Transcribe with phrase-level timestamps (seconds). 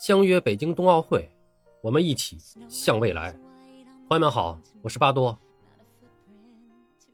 [0.00, 1.28] 相约北京冬奥会，
[1.82, 2.38] 我们一起
[2.70, 3.38] 向未来。
[4.08, 5.38] 朋友们好，我是巴多。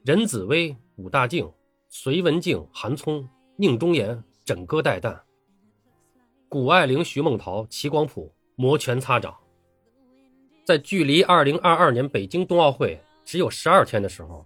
[0.05, 1.51] 任子威、武大靖、
[1.89, 3.27] 隋文静、韩聪、
[3.57, 5.19] 宁忠言枕戈待旦，
[6.47, 9.35] 谷爱凌、徐梦桃、齐光普摩拳擦掌。
[10.63, 14.45] 在距离2022年北京冬奥会只有十二天的时候，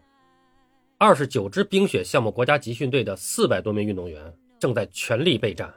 [0.98, 5.72] 二十九支冰雪项目国家集训队的四百多名运动员正在全力备战。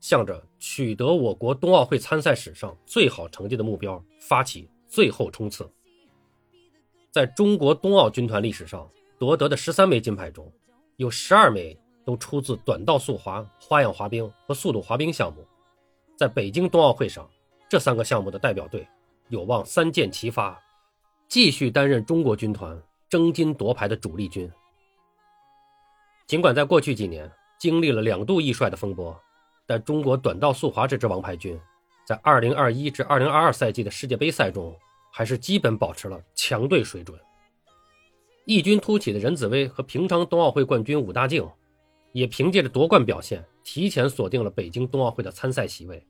[0.00, 5.68] 向着取得我国冬奥会参赛史上最好成绩的目标发起最后冲刺。
[7.10, 10.52] 在中国冬奥军团历史上夺得的十三枚金牌中，
[10.96, 15.44] 有十二枚都出自短道速滑、花样滑冰和速度滑冰项目。
[16.16, 17.28] 在北京冬奥会上，
[17.68, 18.86] 这三个项目的代表队
[19.28, 20.62] 有望三箭齐发，
[21.26, 24.50] 继续担任中国军团争金夺牌的主力军。
[26.26, 29.18] 尽管在过去几年经历了两度易帅的风波。
[29.66, 31.58] 但中国短道速滑这支王牌军，
[32.06, 34.74] 在2021至2022赛季的世界杯赛中，
[35.12, 37.18] 还是基本保持了强队水准。
[38.44, 41.44] 异军突起的任子威和平昌冬奥会冠军武大靖，
[42.12, 46.06] 也凭借着夺冠表现，提前锁定了北京冬奥会的参赛席位。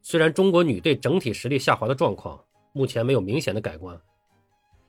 [0.00, 2.40] 虽然中国女队整体实力下滑的状况
[2.72, 4.00] 目前没有明显的改观，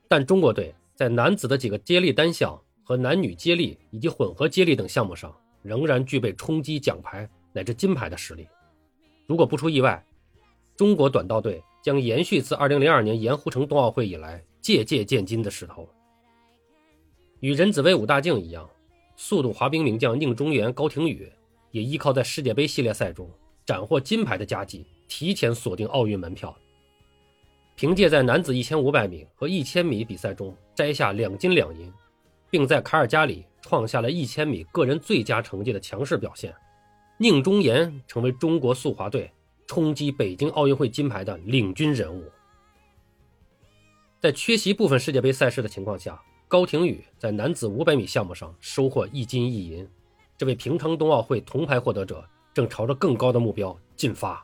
[0.07, 7.27] 但中国队在男子的几个接力单项和男女接力以及混合接力等项目上，仍然具备冲击奖牌。
[7.53, 8.47] 乃至金牌的实力，
[9.27, 10.03] 如果不出意外，
[10.75, 15.87] 中国短道队将延续自2002年盐湖城冬奥会以来届届见金的势头。
[17.39, 18.69] 与任子威、武大靖一样，
[19.15, 21.31] 速度滑冰名将宁中原、高亭宇
[21.71, 23.29] 也依靠在世界杯系列赛中
[23.65, 26.55] 斩获金牌的佳绩，提前锁定奥运门票。
[27.75, 31.91] 凭借在男子1500米和1000米比赛中摘下两金两银，
[32.49, 36.53] 并在卡尔加里创下了一千米个人最佳成绩的强势表现。
[37.21, 39.31] 宁忠言成为中国速滑队
[39.67, 42.23] 冲击北京奥运会金牌的领军人物。
[44.19, 49.87] 在缺席部分世界杯赛事的情况下，高亭宇在男子500米项目上收获一金一银，
[50.35, 54.43] 这位平昌冬奥会铜牌获得者正朝着更高的目标进发。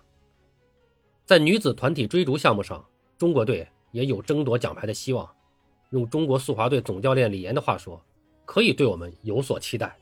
[1.25, 2.85] 在女子团体追逐项目上，
[3.17, 5.27] 中国队也有争夺奖牌的希望。
[5.89, 7.99] 用中国速滑队总教练李岩的话说，
[8.45, 9.97] 可以对我们有所期待。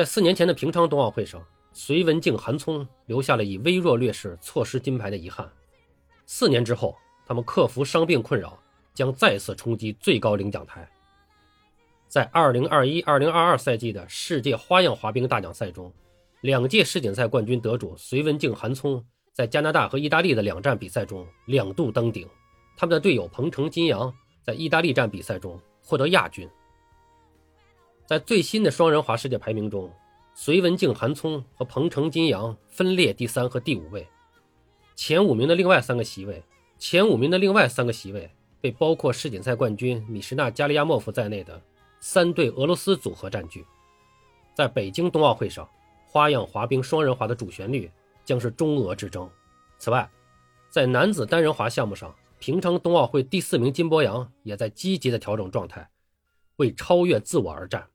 [0.00, 1.44] 在四年前的平昌冬奥会上，
[1.74, 5.46] 隋文静、韩聪留下了以微弱劣势错失金牌的遗憾。
[6.24, 6.96] 四年之后，
[7.26, 8.58] 他们克服伤病困扰，
[8.94, 10.90] 将再次冲击最高领奖台。
[12.08, 15.92] 在2021-2022赛季的世界花样滑冰大奖赛中，
[16.40, 22.26] 两届世锦赛冠军得主隋文静、韩聪在加拿大和意大利的两站比赛中两度登顶，
[22.74, 24.10] 他们的队友彭程、金阳
[24.42, 26.48] 在意大利站比赛中获得亚军。
[28.10, 29.88] 在最新的双人滑世界排名中，
[30.34, 34.04] 隋文静、韩聪和彭程、金阳分列第三和第五位。
[34.96, 36.42] 前五名的另外三个席位，
[36.76, 38.28] 前五名的另外三个席位
[38.60, 41.62] 被包括世锦赛冠军米什纳加利亚莫夫在内的
[42.00, 43.64] 三对俄罗斯组合占据。
[44.56, 45.70] 在北京冬奥会上，
[46.08, 47.88] 花样滑冰双人滑的主旋律
[48.24, 49.30] 将是中俄之争。
[49.78, 50.10] 此外，
[50.68, 55.88] 在男子单人滑项目上，平昌冬奥会第四名金博洋也在积极的调整状态，
[56.56, 57.88] 为超越自我而战。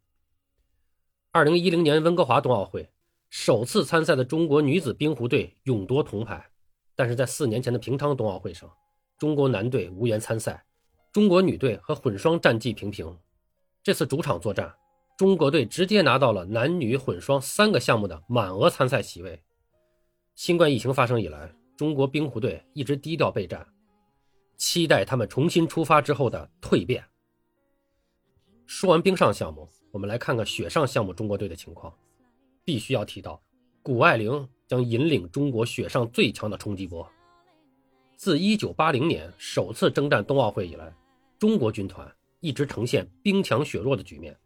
[1.35, 2.89] 二零一零年温哥华冬奥会
[3.27, 6.49] 首次参赛的中国女子冰壶队勇夺铜牌，
[6.95, 8.71] 但是在四年前的平昌冬奥会上，
[9.19, 10.65] 中国男队无缘参赛，
[11.11, 13.19] 中国女队和混双战绩平平。
[13.83, 14.73] 这次主场作战，
[15.17, 19.43] 中国队直接拿到了男女混双三个项目的满额参赛席位。
[20.35, 23.67] 新冠疫情发生以来，中国冰壶队一直低调备战，
[24.55, 27.03] 期待他们重新出发之后的蜕变。
[28.65, 29.69] 说完冰上项目。
[29.95, 31.93] 我们来看看雪上项目中国队的情况，
[32.65, 33.41] 必须要提到，
[33.81, 37.09] 谷爱凌将引领中国雪上最强的冲击波。
[38.17, 40.93] 自1980年首次征战冬奥会以来，
[41.39, 44.37] 中国军团一直呈现兵强雪弱的局面，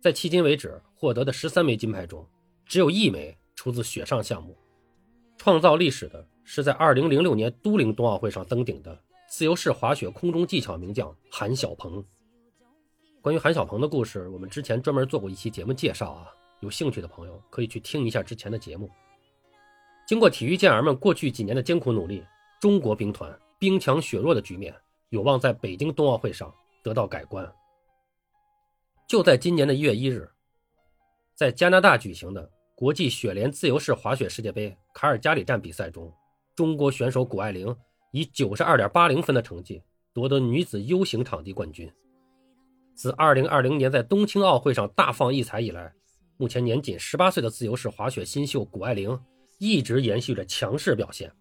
[0.00, 2.24] 在迄今为止获得的十三枚金牌中，
[2.64, 4.56] 只有一枚出自雪上项目。
[5.36, 8.96] 创造历史的是在2006年都灵冬奥会上登顶的
[9.28, 12.04] 自由式滑雪空中技巧名将韩晓鹏。
[13.22, 16.26] 关于韩小鹏的故事，我们之前专门做过一期节目介绍啊，
[16.58, 18.90] 有兴趣的朋友可以去听一下之前的节目。
[20.08, 22.26] 经过体育健儿们过去几年的艰苦努力，
[22.60, 24.74] 中国兵团兵强血弱的局面
[25.10, 26.52] 有望在北京冬奥会上
[26.82, 27.48] 得到改观。
[29.06, 30.28] 就在今年的一月一日，
[31.36, 36.12] 在加拿大举行的国际雪联自由式滑雪世界杯卡尔加里站比赛中，
[36.56, 37.72] 中国选手谷爱凌
[38.10, 39.80] 以九十二点八零分的成绩
[40.12, 41.88] 夺得女子 U 型场地冠军。
[43.02, 45.92] 自2020年在冬青奥会上大放异彩以来，
[46.36, 49.20] 目前年仅18岁的自由式滑雪新秀谷爱凌
[49.58, 51.32] 一直延续着强势表现，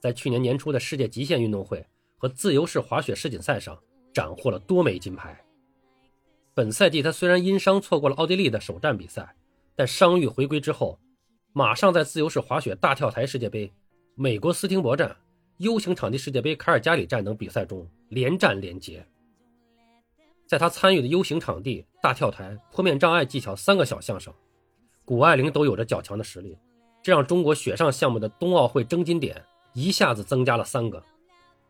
[0.00, 3.78] 在去年年初的世界极限运动会和自由式滑雪世锦赛上
[4.12, 5.40] 斩获了多枚金牌。
[6.52, 9.36] 本赛季他虽然因伤错过了奥地利的首站比赛，
[9.76, 10.98] 但伤愈回归之后，
[11.52, 13.72] 马上在自由式滑雪大跳台世界杯、
[14.16, 15.16] 美国斯汀伯站、
[15.58, 19.06] U 型场地世界杯卡尔加里站等比赛中连战连捷。
[20.46, 24.34] 在他参与的 U 型场地、大跳台、坡面障碍技巧三个小项上，
[25.04, 26.58] 谷爱凌都有着较强的实力，
[27.02, 31.02] 这让中国雪上项目的冬奥会争金点一下子增加了三个。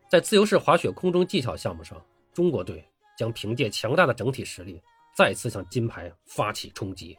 [0.09, 1.99] 在自由式滑雪空中技巧项目上，
[2.33, 2.83] 中国队。
[3.17, 4.81] 将凭借强大的整体实力，
[5.15, 7.17] 再次向金牌发起冲击。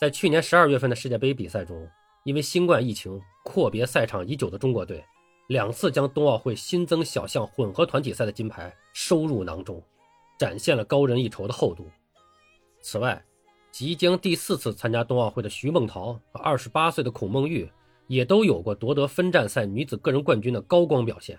[0.00, 1.86] 在去年十二月份的世界杯比赛中，
[2.24, 5.04] 因为新冠疫情阔别赛场已久的中国队，
[5.48, 9.78] 两次将冬奥会新增小项混合团体赛的金牌收入囊中，
[10.38, 11.88] 展现了高人一筹的厚度。
[12.80, 13.24] 此外，
[13.70, 17.68] 即将第四次参加冬奥会的徐梦桃和二十八岁的孔孟玉，
[18.06, 21.38] 也都有过夺得分站赛女子个人冠军的高光表现。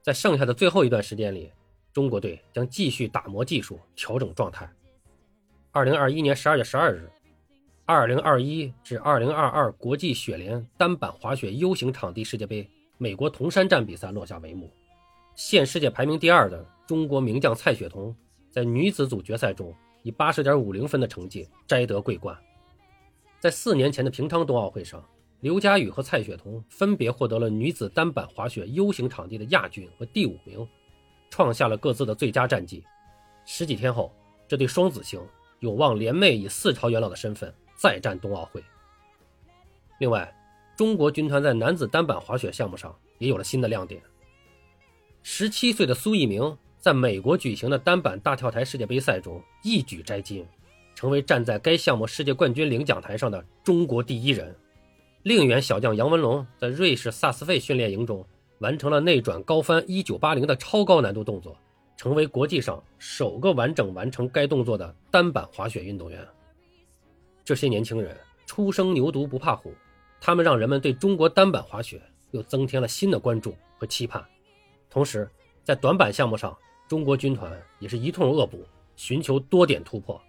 [0.00, 1.52] 在剩下的最后一段时间里，
[1.92, 4.70] 中国队将继续打磨技术，调整状态。
[5.72, 7.10] 二零二一年十二月十二日，
[7.84, 12.66] 二零二一至二零二二国际雪联单板滑雪 U 型场地世界杯
[12.96, 14.70] 美国铜山站比赛落下帷幕。
[15.38, 18.12] 现世界排名第二的中国名将蔡雪桐，
[18.50, 22.36] 在女子组决赛中以八十点五零分的成绩摘得桂冠。
[23.38, 25.00] 在四年前的平昌冬奥会上。
[25.40, 30.66] 刘佳宇和蔡雪桐分别获得了女子单板滑雪 U 型场地的亚军和第五名，
[31.30, 32.82] 创下了各自的最佳战绩。
[33.44, 34.12] 十几天后，
[34.48, 35.24] 这对双子星
[35.60, 38.60] 有望联袂以四朝元老的身份再战冬奥会。
[40.00, 40.36] 另外，
[40.76, 44.02] 中国军团在男子单板滑雪项目上也有了新的亮点。
[45.30, 50.42] 十七岁的苏翊鸣在美国举行的单板大跳台世界杯赛中一举摘金，
[50.94, 54.56] 成为站在该项目世界冠军领奖台上的中国第一人。
[55.24, 58.24] 另一员小将杨文龙在瑞士萨斯费训练营中
[58.60, 61.54] 完成了内转高翻一九八零的超高难度动作，
[61.94, 66.26] 成为国际上首个完整完成该动作的单板滑雪运动员。
[67.44, 68.16] 这些年轻人
[68.46, 69.74] 初生牛犊不怕虎，
[70.22, 74.24] 他们让人们对中国单板滑雪又增添了新的关注和期盼。
[74.90, 75.28] 同时，
[75.64, 76.56] 在短板项目上，
[76.88, 78.64] 中国军团也是一通恶补，
[78.96, 80.20] 寻求多点突破。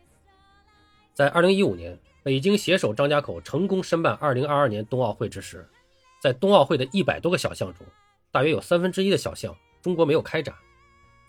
[1.13, 1.97] 在二零一五年。
[2.21, 5.67] 北京携手张家口成功申办2022年冬奥会之时，
[6.21, 7.87] 在冬奥会的一百多个小项中，
[8.29, 10.53] 大约有三分之一的小项中国没有开展。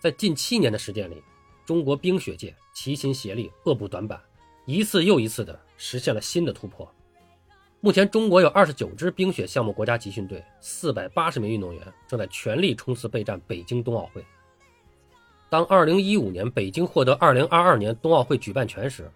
[0.01, 1.23] 在近七年的时间里，
[1.65, 4.21] 中国冰雪界齐心协力恶补短板，
[4.65, 6.87] 一次又一次地实现了新的突破。
[7.83, 14.23] 目前，中国有二十九支冰雪项目国家集训队，四百八十名运动员正在全力冲刺备战北京冬奥会。
[15.49, 19.11] 当2015年北京获得2022年冬奥会举办权时，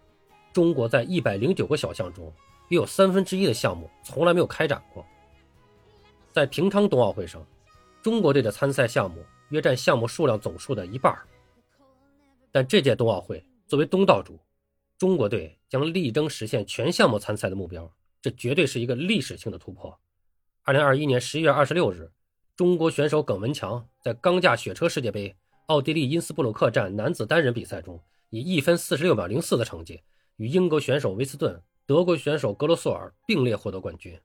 [0.52, 2.26] 中国在一百零九个小项中，
[2.70, 5.06] 约有三分之一的项目从来没有开展过。
[6.32, 7.46] 在平昌冬奥会上，
[8.02, 11.16] 中国队的参赛项目约占项目数量总数的一半。
[12.52, 14.40] 但这届冬奥会作为东道主，
[14.98, 17.88] 中国队将力争实现全项目参赛的目标，
[18.26, 20.00] 这绝对是一个历史性的突破。
[20.64, 22.12] 二零二一年十一月二十六日，
[22.56, 25.36] 中国选手耿文强在钢架雪车世界杯
[25.68, 28.02] 奥地利因斯布鲁克站男子单人比赛中，
[28.32, 30.02] 以一分四十六秒零四的成绩。
[30.38, 34.20] 与英国选手维斯顿、德国选手格罗索尔并列获得冠军。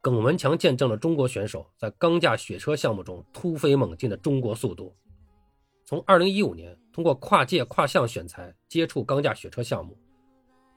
[0.00, 4.92] 耿文强见证了中国选手在钢架雪车项目中突飞猛进的中国速度。
[5.84, 9.96] 从2015年通过跨界跨项选材接触钢架雪车项目，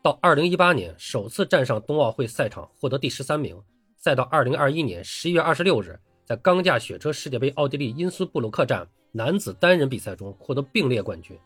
[0.03, 3.59] 到2018年首次站上冬奥会赛场获得第十三名，
[3.97, 11.39] 再到2021年11月26日在钢架雪车世界杯奥地利因斯布鲁克站男子单人比赛中获得并列冠军，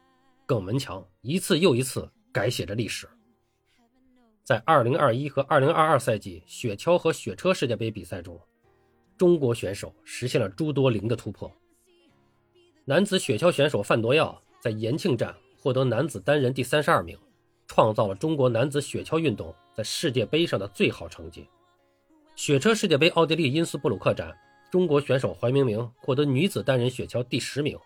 [0.48, 2.10] 耿文强一次又一次。
[2.30, 3.08] 改写着历史。
[4.44, 8.40] 在2021和2022赛季雪橇和雪车世界杯比赛中，
[9.18, 11.52] 中国选手实现了诸多零的突破。
[12.86, 17.18] 男子雪橇选手范铎耀在延庆站获得男子单人第三十二名，
[17.68, 21.48] 创造了中国男子雪橇运动在世界杯上的最好成绩。
[22.36, 24.36] 雪车世界杯奥地利因斯布鲁克站，
[24.72, 27.78] 中国选手怀明明获得女子单人雪橇第十名。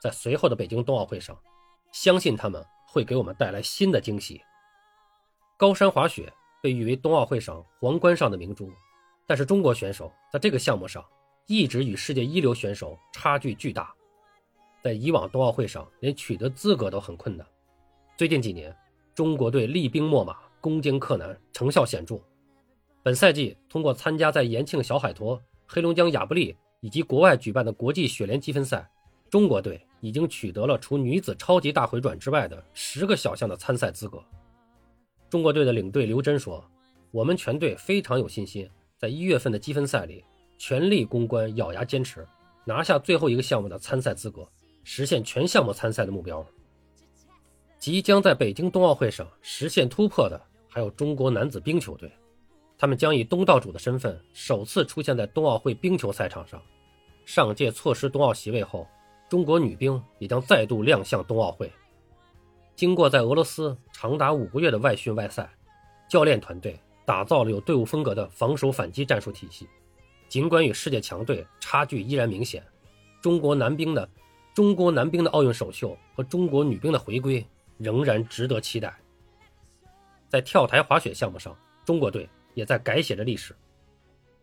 [0.00, 1.38] 在随后的北京冬奥会上，
[1.92, 2.64] 相信他们。
[2.84, 4.38] 会给我们带来新的惊喜。
[5.56, 6.30] 高山滑雪
[6.62, 8.70] 被誉为冬奥会上皇冠上的明珠，
[9.26, 11.02] 但是中国选手在这个项目上
[11.46, 13.94] 一直与世界一流选手差距巨大，
[14.82, 17.46] 在以往冬奥会上连取得资格都很困难。
[18.14, 18.76] 最近几年，
[19.14, 22.20] 中国队厉兵秣马，攻坚克难，成效显著。
[23.02, 28.90] 本赛季通过参加在延庆小海坨、黑龙江亚布力以及国外举办的国际雪联积分赛，
[29.30, 29.80] 中国队。
[30.02, 34.20] 已经取得了除女子超级大回转之外的十个小项的参赛资格。
[35.30, 36.68] 中国队的领队刘真说
[37.12, 40.24] ：“我们全队非常有信心，在一月份的积分赛里
[40.58, 42.26] 全力攻关，咬牙坚持，
[42.64, 44.44] 拿下最后一个项目的参赛资格，
[44.82, 46.44] 实现全项目参赛的目标。
[47.82, 52.08] 即将在北京冬奥会上实现突破的，还有中国男子冰球队，
[52.78, 56.62] 他们将以东道主的身份首次出现在冬奥会冰球赛场上。
[57.24, 58.86] 上届错失冬奥席位后，
[59.28, 61.68] 中国女兵也将再度亮相冬奥会。
[62.76, 65.52] 经过在俄罗斯长达五个月的外训外赛，
[66.08, 66.78] 教练团队。
[67.04, 69.68] 打造了有队伍风格的防守反击战术体系，
[70.28, 72.64] 尽管与世界强队差距依然明显，
[73.20, 74.08] 中国男兵的
[74.54, 77.44] 中国男兵的奥运首秀和中国女兵的回归
[77.82, 78.96] 仍然值得期待。
[80.28, 83.54] 在跳台滑雪项目上，中国队也在改写着历史。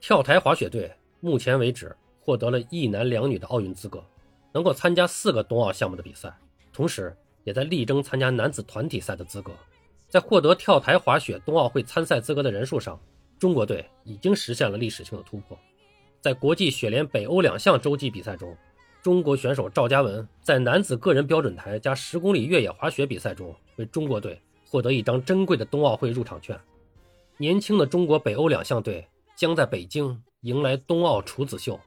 [0.01, 0.91] 跳台滑雪队
[1.21, 4.03] 目前为止获得了一男两女的奥运资格，
[4.51, 6.37] 能够参加四个冬奥项目的比赛，
[6.73, 9.51] 同时也在力争参加男子团体赛的资格。
[10.09, 12.99] 在获得跳台滑雪冬奥会参赛资格的人数上，
[13.37, 15.57] 中国队已经实现了历史性的突破。
[16.19, 18.55] 在国际雪联北欧两项洲际比赛中，
[19.01, 26.59] 中国选手赵嘉文在男子个人标准台加十公里越野滑雪比赛中，为中国队获得一张珍贵的冬奥会入场券。
[27.37, 31.79] 年轻的中国北欧两项队将在北京迎来冬奥处子秀。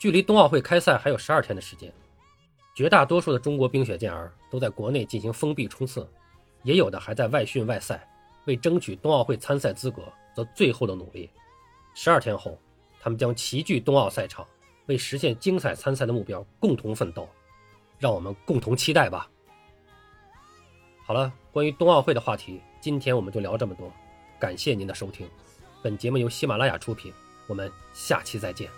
[0.00, 1.92] 距离冬奥会开赛还有十二天的时间，
[2.74, 6.08] 绝大多数的中国冰雪健儿都在国内进行封闭冲刺。
[6.64, 8.06] 也有的还在外训外赛，
[8.46, 10.02] 为争取冬奥会参赛资格
[10.34, 11.30] 做最后的努力。
[11.94, 12.58] 十二天后，
[13.00, 14.46] 他们将齐聚冬奥赛场，
[14.90, 17.26] 为实现精彩参赛的目标共同奋斗。
[17.98, 19.28] 让我们共同期待吧。
[21.04, 23.92] 好了，关于冬奥会的话题，今天我们就聊这么多。
[24.38, 25.28] 感谢您的收听，
[25.82, 27.12] 本节目由喜马拉雅出品，
[27.46, 28.70] 我们下期再见。